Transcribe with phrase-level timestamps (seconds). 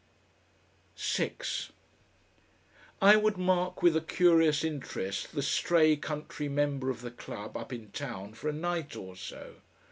[0.95, 1.71] 6
[3.03, 7.71] I would mark with a curious interest the stray country member of the club up
[7.71, 9.57] in town for a night or so.